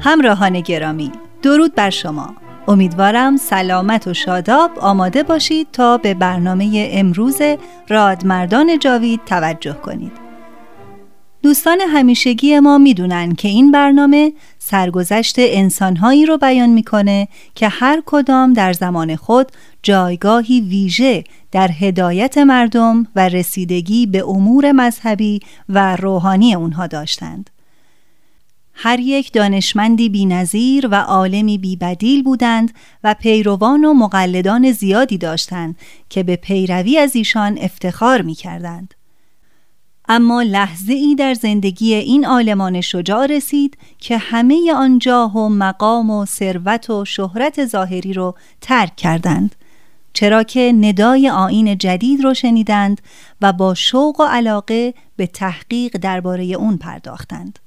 [0.00, 1.12] همراهان گرامی
[1.42, 2.34] درود بر شما.
[2.68, 7.38] امیدوارم سلامت و شاداب آماده باشید تا به برنامه امروز
[7.88, 10.12] رادمردان جاوید توجه کنید.
[11.42, 18.52] دوستان همیشگی ما می‌دونن که این برنامه سرگذشت انسانهایی رو بیان می‌کنه که هر کدام
[18.52, 26.54] در زمان خود جایگاهی ویژه در هدایت مردم و رسیدگی به امور مذهبی و روحانی
[26.54, 27.50] اونها داشتند.
[28.82, 35.76] هر یک دانشمندی بینظیر و عالمی بیبدیل بودند و پیروان و مقلدان زیادی داشتند
[36.08, 38.94] که به پیروی از ایشان افتخار می کردند.
[40.08, 46.10] اما لحظه ای در زندگی این عالمان شجاع رسید که همه آن جاه و مقام
[46.10, 49.54] و ثروت و شهرت ظاهری رو ترک کردند
[50.12, 53.00] چرا که ندای آین جدید رو شنیدند
[53.40, 57.58] و با شوق و علاقه به تحقیق درباره اون پرداختند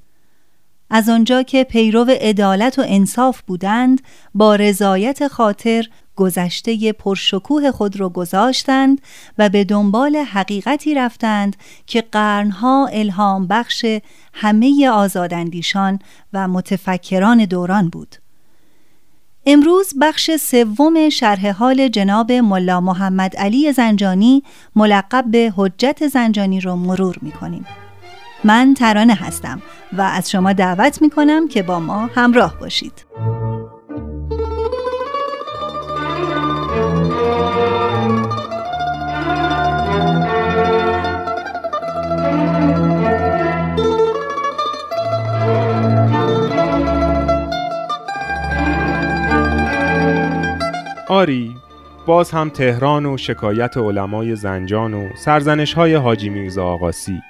[0.96, 4.02] از آنجا که پیرو عدالت و انصاف بودند
[4.34, 9.02] با رضایت خاطر گذشته پرشکوه خود را گذاشتند
[9.38, 11.56] و به دنبال حقیقتی رفتند
[11.86, 13.86] که قرنها الهام بخش
[14.34, 16.00] همه آزاداندیشان
[16.34, 18.16] و متفکران دوران بود
[19.46, 24.44] امروز بخش سوم شرح حال جناب ملا محمد علی زنجانی
[24.76, 27.66] ملقب به حجت زنجانی را مرور می کنیم.
[28.44, 29.62] من ترانه هستم
[29.94, 33.06] و از شما دعوت می کنم که با ما همراه باشید.
[51.08, 51.56] آری
[52.06, 57.22] باز هم تهران و شکایت علمای زنجان و سرزنش های حاجی میرزا آقاسی.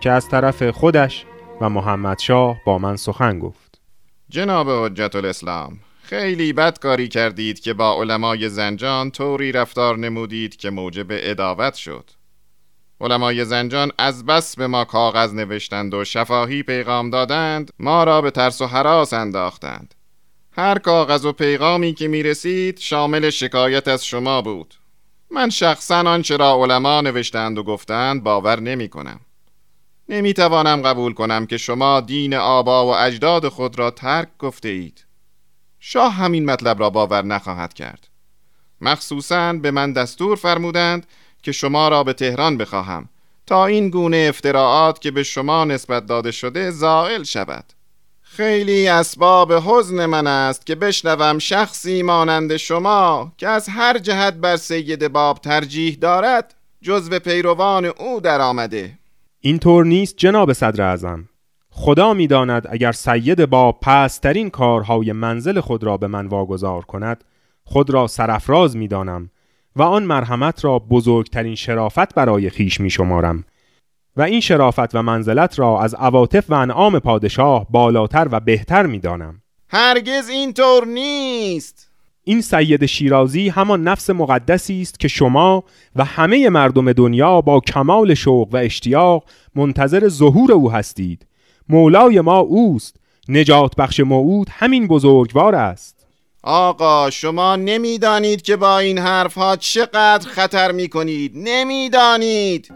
[0.00, 1.24] که از طرف خودش
[1.60, 3.80] و محمد شاه با من سخن گفت.
[4.28, 10.70] جناب حجت الاسلام خیلی بد کاری کردید که با علمای زنجان طوری رفتار نمودید که
[10.70, 12.10] موجب اداوت شد.
[13.00, 18.30] علمای زنجان از بس به ما کاغذ نوشتند و شفاهی پیغام دادند ما را به
[18.30, 19.94] ترس و حراس انداختند.
[20.52, 24.74] هر کاغذ و پیغامی که می رسید شامل شکایت از شما بود.
[25.30, 29.20] من شخصا آنچه را علما نوشتند و گفتند باور نمی کنم
[30.08, 35.04] نمی توانم قبول کنم که شما دین آبا و اجداد خود را ترک گفته اید
[35.80, 38.08] شاه همین مطلب را باور نخواهد کرد.
[38.80, 41.06] مخصوصا به من دستور فرمودند
[41.42, 43.08] که شما را به تهران بخواهم
[43.46, 47.64] تا این گونه افتراعات که به شما نسبت داده شده زائل شود.
[48.22, 54.56] خیلی اسباب حزن من است که بشنوم شخصی مانند شما که از هر جهت بر
[54.56, 58.98] سید باب ترجیح دارد جزو پیروان او در آمده
[59.48, 61.28] اینطور نیست جناب صدر اعظم.
[61.70, 67.24] خدا می‌داند اگر سید با پسترین کارهای منزل خود را به من واگذار کند
[67.64, 69.30] خود را سرفراز می‌دانم
[69.76, 73.44] و آن مرحمت را بزرگترین شرافت برای خیش می شمارم
[74.16, 78.98] و این شرافت و منزلت را از عواطف و انعام پادشاه بالاتر و بهتر می
[78.98, 79.42] دانم.
[79.68, 81.87] هرگز اینطور نیست.
[82.28, 85.64] این سید شیرازی همان نفس مقدسی است که شما
[85.96, 91.26] و همه مردم دنیا با کمال شوق و اشتیاق منتظر ظهور او هستید.
[91.68, 92.96] مولای ما اوست.
[93.28, 96.06] نجات بخش موعود همین بزرگوار است.
[96.42, 102.72] آقا شما نمی‌دانید که با این حرف ها چقدر خطر می کنید نمی‌دانید.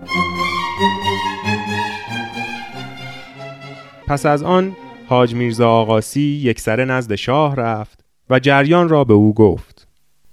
[4.07, 4.77] پس از آن
[5.09, 8.02] حاج میرزا آقاسی یک سر نزد شاه رفت.
[8.33, 9.87] و جریان را به او گفت.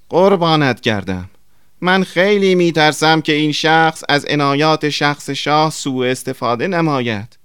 [0.10, 1.30] قربانت گردم.
[1.81, 7.40] من خیلی میترسم که این شخص از عنایات شخص شاه سوء استفاده نماید.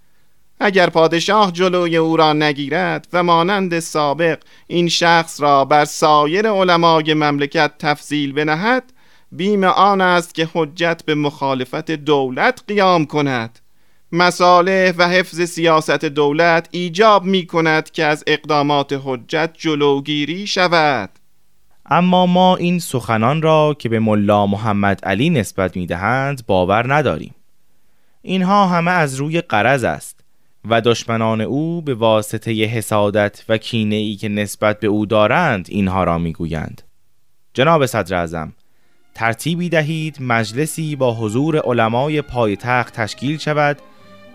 [0.61, 7.15] اگر پادشاه جلوی او را نگیرد و مانند سابق این شخص را بر سایر علمای
[7.15, 8.93] مملکت تفضیل بنهد
[9.33, 13.59] بیم آن است که حجت به مخالفت دولت قیام کند.
[14.15, 21.11] مساله و حفظ سیاست دولت ایجاب می کند که از اقدامات حجت جلوگیری شود.
[21.87, 27.35] اما ما این سخنان را که به ملا محمد علی نسبت می دهند باور نداریم.
[28.23, 30.21] اینها همه از روی قرض است
[30.69, 36.05] و دشمنان او به واسطه حسادت و کینه ای که نسبت به او دارند اینها
[36.05, 36.83] را می‌گویند.
[37.55, 38.53] جناب صدر ازم
[39.15, 43.79] ترتیبی دهید مجلسی با حضور علمای پایتخت تشکیل شود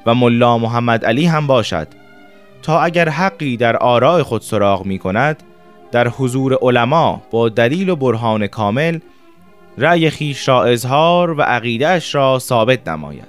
[0.09, 1.87] و ملا محمد علی هم باشد.
[2.61, 5.43] تا اگر حقی در آراء خود سراغ می کند
[5.91, 8.99] در حضور علما با دلیل و برهان کامل
[9.77, 13.27] رأی خیش را اظهار و عقیدهش را ثابت نماید.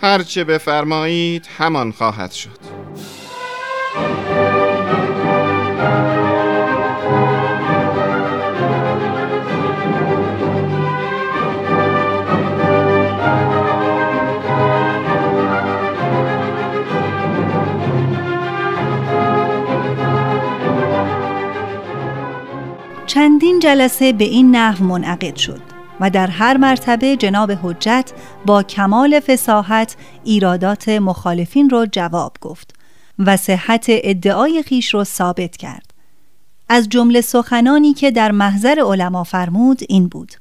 [0.00, 2.58] هرچه بفرمایید همان خواهد شد.
[23.16, 25.60] چندین جلسه به این نحو منعقد شد
[26.00, 28.12] و در هر مرتبه جناب حجت
[28.46, 32.74] با کمال فساحت ایرادات مخالفین را جواب گفت
[33.18, 35.94] و صحت ادعای خیش را ثابت کرد.
[36.68, 40.32] از جمله سخنانی که در محضر علما فرمود این بود.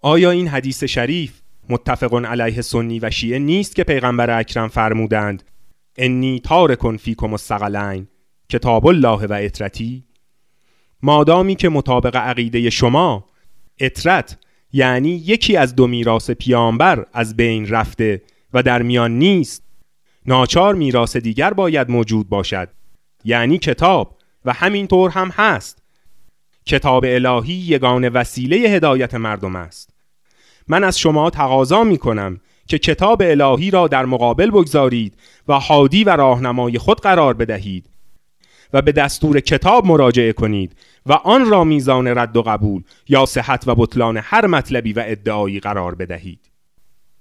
[0.00, 5.42] آیا این حدیث شریف متفق علیه سنی و شیعه نیست که پیغمبر اکرم فرمودند
[5.96, 8.06] انی تارکن فیکم الثقلین
[8.48, 10.05] کتاب الله و اطرتی
[11.02, 13.24] مادامی که مطابق عقیده شما
[13.78, 14.38] اطرت
[14.72, 18.22] یعنی یکی از دو میراث پیامبر از بین رفته
[18.52, 19.62] و در میان نیست.
[20.26, 22.68] ناچار میراث دیگر باید موجود باشد
[23.24, 25.82] یعنی کتاب و همینطور هم هست.
[26.66, 29.90] کتاب الهی یگان وسیله هدایت مردم است.
[30.68, 35.16] من از شما تقاضا می کنم که کتاب الهی را در مقابل بگذارید
[35.48, 37.88] و حادی و راهنمای خود قرار بدهید.
[38.72, 40.76] و به دستور کتاب مراجعه کنید
[41.06, 45.60] و آن را میزان رد و قبول یا صحت و بطلان هر مطلبی و ادعایی
[45.60, 46.40] قرار بدهید.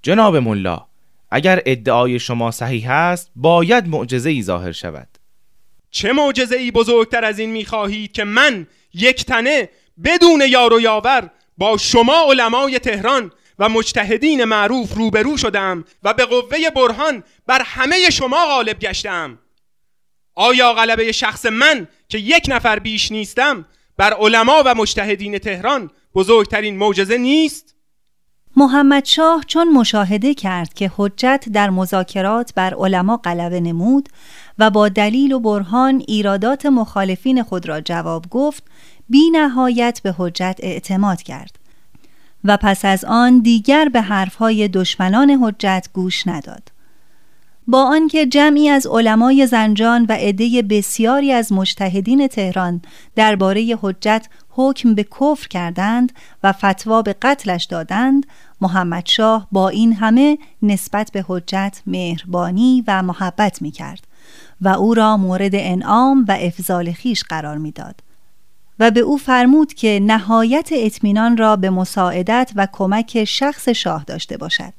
[0.01, 0.85] جناب ملا
[1.31, 5.07] اگر ادعای شما صحیح است باید معجزه ای ظاهر شود.
[5.91, 9.69] چه معجزه ای بزرگتر از این می‌خواهید که من یک تنه
[10.03, 16.25] بدون یار و یاور با شما علمای تهران و مجتهدین معروف روبرو شدم و به
[16.25, 19.39] قوه برهان بر همه شما غالب گشتم؟
[20.35, 23.65] آیا غلبه شخص من که یک نفر بیش نیستم
[23.97, 27.75] بر علما و مجتهدین تهران بزرگترین معجزه نیست؟
[28.57, 34.09] محمد شاه چون مشاهده کرد که حجت در مذاکرات بر علما غلبه نمود
[34.59, 38.63] و با دلیل و برهان ایرادات مخالفین خود را جواب گفت
[39.09, 41.59] بی نهایت به حجت اعتماد کرد
[42.43, 46.74] و پس از آن دیگر به حرفهای دشمنان حجت گوش نداد
[47.67, 52.81] با آنکه جمعی از علمای زنجان و عده بسیاری از مجتهدین تهران
[53.15, 56.11] درباره حجت حکم به کفر کردند
[56.43, 58.25] و فتوا به قتلش دادند
[58.61, 64.07] محمد شاه با این همه نسبت به حجت مهربانی و محبت می کرد
[64.61, 67.95] و او را مورد انعام و افضال خیش قرار می‌داد
[68.79, 74.37] و به او فرمود که نهایت اطمینان را به مساعدت و کمک شخص شاه داشته
[74.37, 74.73] باشد.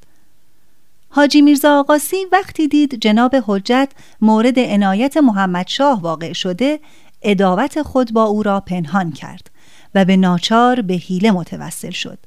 [1.09, 6.79] حاجی میرزا آقاسی وقتی دید جناب حجت مورد عنایت محمد شاه واقع شده
[7.21, 9.51] اداوت خود با او را پنهان کرد
[9.95, 12.19] و به ناچار به حیله متوسل شد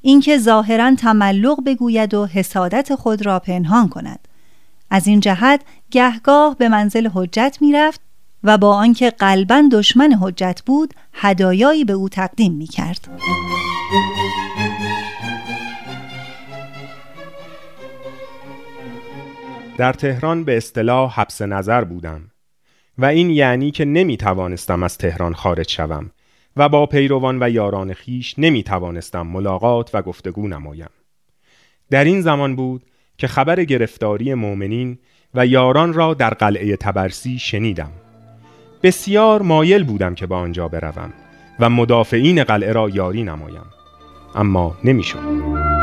[0.00, 4.28] اینکه ظاهرا تملق بگوید و حسادت خود را پنهان کند
[4.90, 8.00] از این جهت گهگاه به منزل حجت می‌رفت
[8.44, 13.08] و با آنکه قلبا دشمن حجت بود هدایایی به او تقدیم می کرد.
[19.78, 22.30] در تهران به اصطلاح حبس نظر بودم.
[22.98, 26.10] و این یعنی که نمی توانستم از تهران خارج شوم
[26.56, 30.90] و با پیروان و یاران خیش نمی توانستم ملاقات و گفتگو نمایم.
[31.90, 32.82] در این زمان بود
[33.18, 34.98] که خبر گرفتاری مؤمنین
[35.34, 37.92] و یاران را در قلعه تبرسی شنیدم.
[38.82, 41.12] بسیار مایل بودم که به آنجا بروم
[41.60, 43.66] و مدافعین قلعه را یاری نمایم.
[44.34, 45.73] اما نمی‌شد.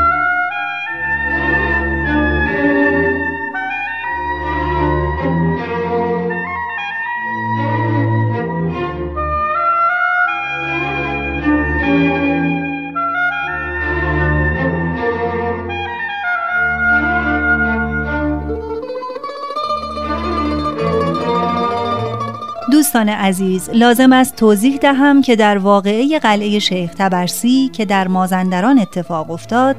[22.92, 28.78] دوستان عزیز لازم است توضیح دهم که در واقعه قلعه شیخ تبرسی که در مازندران
[28.78, 29.76] اتفاق افتاد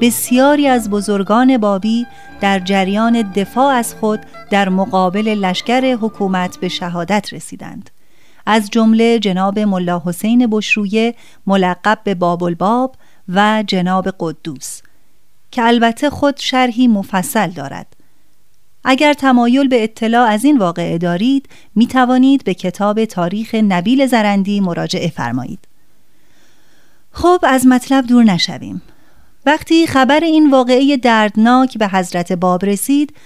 [0.00, 2.06] بسیاری از بزرگان بابی
[2.40, 7.90] در جریان دفاع از خود در مقابل لشکر حکومت به شهادت رسیدند.
[8.46, 11.14] از جمله جناب ملا حسین بشرویه
[11.46, 12.96] ملقب به باب الباب
[13.28, 14.82] و جناب قدوس
[15.50, 17.99] که البته خود شرحی مفصل دارد.
[18.84, 24.60] اگر تمایل به اطلاع از این واقعه دارید می توانید به کتاب تاریخ نبیل زرندی
[24.60, 25.68] مراجعه فرمایید.
[27.12, 28.82] خب از مطلب دور نشویم.
[29.46, 33.16] وقتی خبر این واقعه دردناک به حضرت باب رسید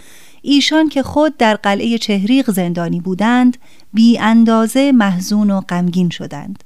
[0.43, 3.57] ایشان که خود در قلعه چهریق زندانی بودند
[3.93, 6.65] بی اندازه محزون و غمگین شدند.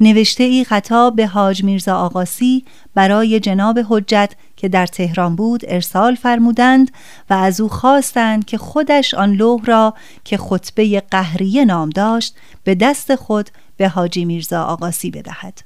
[0.00, 2.64] نوشته ای خطاب به حاج میرزا آقاسی
[2.94, 6.90] برای جناب حجت که در تهران بود ارسال فرمودند
[7.30, 12.74] و از او خواستند که خودش آن لوح را که خطبه قهریه نام داشت به
[12.74, 15.62] دست خود به حاجی میرزا آقاسی بدهد.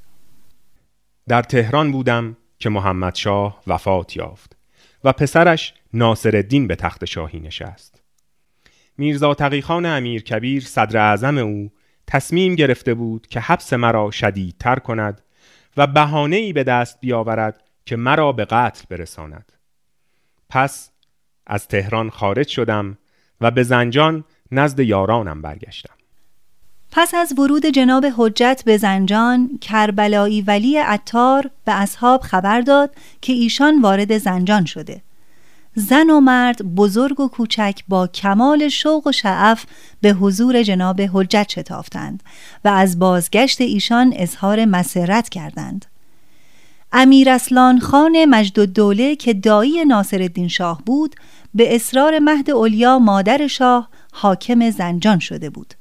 [1.28, 4.56] در تهران بودم که محمد شاه وفات یافت
[5.04, 8.02] و پسرش ناصر الدین به تخت شاهی نشست.
[8.99, 11.70] میرزا تقیخان امیر کبیر صدر اعظم او
[12.06, 15.20] تصمیم گرفته بود که حبس مرا شدیدتر کند
[15.76, 19.52] و بهانه ای به دست بیاورد که مرا به قتل برساند.
[20.48, 20.90] پس
[21.46, 22.98] از تهران خارج شدم
[23.40, 25.94] و به زنجان نزد یارانم برگشتم.
[26.90, 33.32] پس از ورود جناب حجت به زنجان کربلایی ولی عطار به اصحاب خبر داد که
[33.32, 35.02] ایشان وارد زنجان شده.
[35.74, 39.64] زن و مرد بزرگ و کوچک با کمال شوق و شعف
[40.00, 42.22] به حضور جناب حجت شتافتند
[42.64, 45.86] و از بازگشت ایشان اظهار مسرت کردند.
[46.92, 51.16] امیر اسلان خان مجد دوله که دایی ناصر شاه بود
[51.54, 55.75] به اصرار مهد اولیا مادر شاه حاکم زنجان شده بود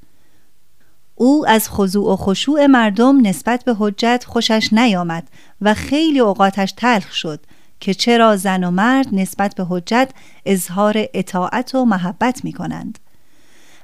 [1.16, 5.28] او از خضوع و خشوع مردم نسبت به حجت خوشش نیامد
[5.62, 7.40] و خیلی اوقاتش تلخ شد
[7.80, 10.10] که چرا زن و مرد نسبت به حجت
[10.46, 13.00] اظهار اطاعت و محبت می کنند.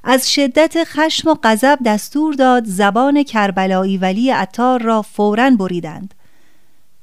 [0.04, 6.14] از شدت خشم و غضب دستور داد زبان کربلایی ولی عطار را فورا بریدند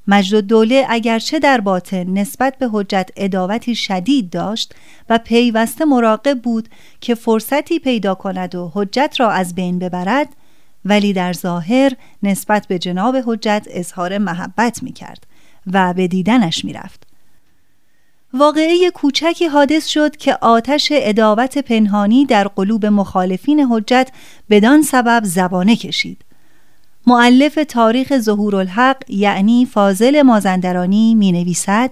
[0.08, 4.76] مجد دوله اگرچه در باطن نسبت به حجت اداوتی شدید داشت
[5.10, 6.70] و پیوسته مراقب بود
[7.02, 10.28] که فرصتی پیدا کند و حجت را از بین ببرد
[10.86, 11.92] ولی در ظاهر
[12.24, 15.28] نسبت به جناب حجت اظهار محبت می کرد
[15.68, 17.08] و به دیدنش می رفت.
[18.34, 24.12] واقعه کوچکی حادث شد که آتش اداوت پنهانی در قلوب مخالفین حجت
[24.50, 26.25] بدان سبب زبانه کشید.
[27.08, 31.92] معلف تاریخ ظهور الحق یعنی فاضل مازندرانی می نویسد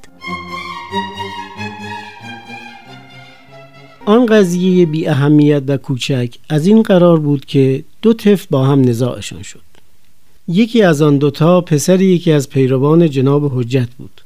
[4.06, 8.82] آن قضیه بی اهمیت و کوچک از این قرار بود که دو طفل با هم
[8.82, 9.60] نزاعشان شد.
[10.48, 14.22] یکی از آن دوتا پسر یکی از پیروان جناب حجت بود.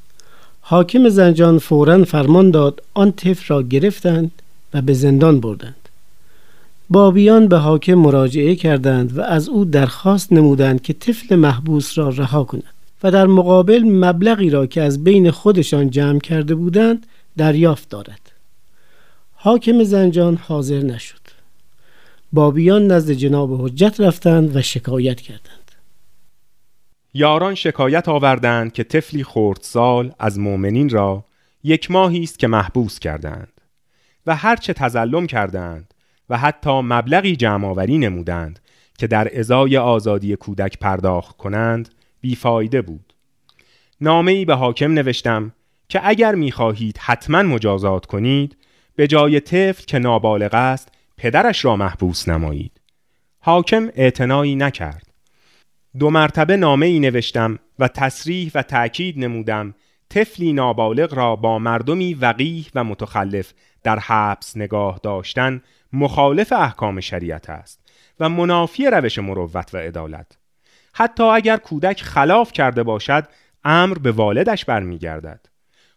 [0.61, 4.31] حاکم زنجان فورا فرمان داد آن طفل را گرفتند
[4.73, 5.86] و به زندان بردند.
[6.89, 12.43] بابیان به حاکم مراجعه کردند و از او درخواست نمودند که طفل محبوس را رها
[12.43, 12.63] کند
[13.03, 17.05] و در مقابل مبلغی را که از بین خودشان جمع کرده بودند
[17.37, 18.31] دریافت دارد.
[19.33, 21.19] حاکم زنجان حاضر نشد.
[22.33, 25.71] بابیان نزد جناب حجت رفتند و شکایت کردند.
[27.13, 31.23] یاران شکایت آوردند که طفلی خردسال از مؤمنین را
[31.63, 33.61] یک ماهی است که محبوس کردند
[34.27, 35.93] و هرچه تظلم کردند
[36.29, 38.59] و حتی مبلغی جمعآوری نمودند
[38.97, 41.89] که در ازای آزادی کودک پرداخت کنند
[42.21, 43.13] بیفایده بود.
[44.01, 45.53] نامه ای به حاکم نوشتم
[45.89, 48.57] که اگر می‌خواهید حتما مجازات کنید
[48.95, 52.81] به جای طفل که نابالغ است پدرش را محبوس نمایید.
[53.39, 55.07] حاکم اعتنایی نکرد.
[55.99, 59.75] دو مرتبه نامه ای نوشتم و تصریح و تأکید نمودم
[60.09, 63.53] طفلی نابالغ را با مردمی وقیح و متخلف
[63.83, 65.61] در حبس نگاه داشتن
[65.93, 67.79] مخالف احکام شریعت است
[68.19, 70.37] و منافی روش مروت و عدالت.
[70.93, 73.27] حتی اگر کودک خلاف کرده باشد
[73.63, 75.45] امر به والدش برمیگردد.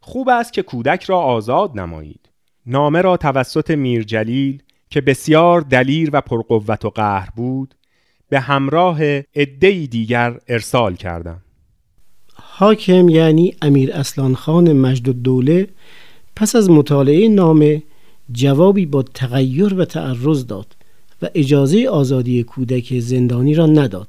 [0.01, 2.29] خوب است که کودک را آزاد نمایید.
[2.67, 7.75] نامه را توسط میر جلیل که بسیار دلیر و پرقوت و قهر بود
[8.29, 9.03] به همراه
[9.37, 11.43] عدهای دیگر ارسال کردم.
[12.35, 15.69] حاکم یعنی امیر اسلان خان مجد الدوله
[16.37, 17.83] پس از مطالعه نامه
[18.33, 20.67] جوابی با تغییر و تعرض داد
[21.23, 24.09] و اجازه آزادی کودک زندانی را نداد.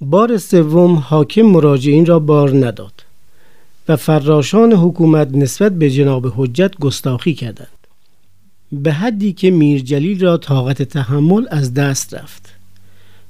[0.00, 2.92] بار سوم حاکم مراجعین را بار نداد
[3.88, 7.68] و فراشان حکومت نسبت به جناب حجت گستاخی کردند.
[8.72, 12.52] به حدی که میر جلیل را طاقت تحمل از دست رفت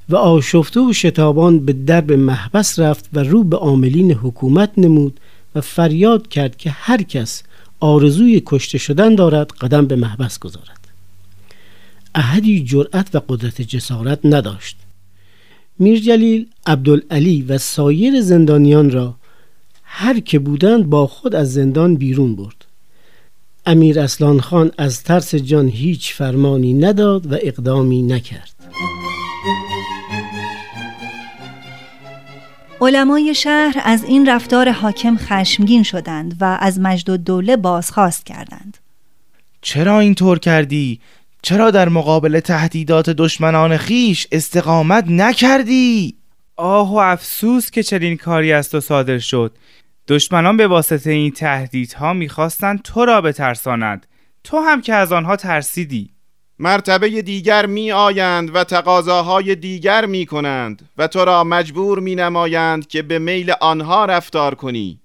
[0.08, 5.20] و آشفته و شتابان به درب محبس رفت و رو به عاملین حکومت نمود
[5.54, 7.42] و فریاد کرد که هر کس
[7.80, 10.88] آرزوی کشته شدن دارد قدم به محبس گذارد.
[12.14, 14.76] احدی جرأت و قدرت جسارت نداشت.
[15.78, 19.14] میر جلیل عبدالعلی و سایر زندانیان را
[19.82, 22.64] هر که بودند با خود از زندان بیرون برد.
[23.66, 28.55] امیر اسلان خان از ترس جان هیچ فرمانی نداد و اقدامی نکرد.
[32.80, 38.78] علمای شهر از این رفتار حاکم خشمگین شدند و از مجد و دوله بازخواست کردند
[39.60, 41.00] چرا اینطور کردی؟
[41.42, 46.16] چرا در مقابل تهدیدات دشمنان خیش استقامت نکردی؟
[46.56, 49.56] آه و افسوس که چنین کاری از تو صادر شد
[50.08, 54.06] دشمنان به واسطه این تهدیدها می‌خواستند تو را بترسانند
[54.44, 56.10] تو هم که از آنها ترسیدی
[56.58, 62.86] مرتبه دیگر می آیند و تقاضاهای دیگر می کنند و تو را مجبور می نمایند
[62.86, 65.00] که به میل آنها رفتار کنی.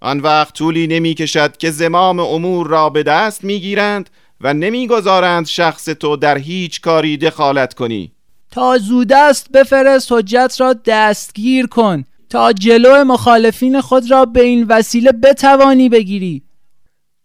[0.00, 4.10] آن وقت طولی نمی کشد که زمام امور را به دست می گیرند
[4.40, 8.12] و نمی گذارند شخص تو در هیچ کاری دخالت کنی.
[8.50, 12.04] تا زودست بفرست حجت را دستگیر کن.
[12.28, 16.42] تا جلو مخالفین خود را به این وسیله بتوانی بگیری.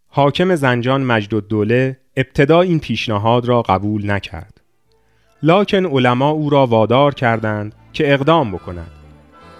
[0.08, 4.62] حاکم زنجان مجد الدوله ابتدا این پیشنهاد را قبول نکرد.
[5.44, 8.92] لاکن علما او را وادار کردند که اقدام بکند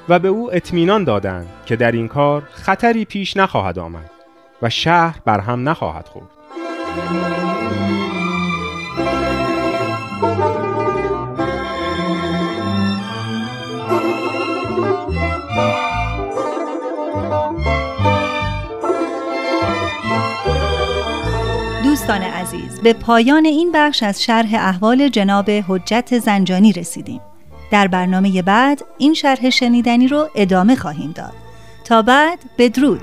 [0.10, 4.12] و به او اطمینان دادند که در این کار خطری پیش نخواهد آمد
[4.62, 6.28] و شهر بر هم نخواهد خورد.
[22.54, 27.22] عزیز به پایان این بخش از شرح احوال جناب حجت زنجانی رسیدیم.
[27.72, 31.34] در برنامه بعد این شرح شنیدنی رو ادامه خواهیم داد.
[31.84, 33.02] تا بعد بدرود.